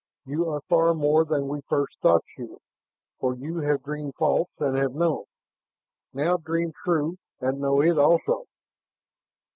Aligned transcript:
You 0.25 0.49
are 0.49 0.61
far 0.61 0.95
more 0.95 1.23
than 1.23 1.47
we 1.47 1.61
first 1.61 1.99
thought 2.01 2.23
you, 2.35 2.59
for 3.19 3.35
you 3.35 3.59
have 3.59 3.83
dreamed 3.83 4.15
false 4.15 4.49
and 4.57 4.75
have 4.75 4.95
known. 4.95 5.25
Now 6.11 6.37
dream 6.37 6.73
true, 6.83 7.17
and 7.39 7.59
know 7.61 7.81
it 7.83 7.99
also." 7.99 8.47